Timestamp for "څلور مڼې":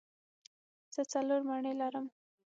1.13-1.73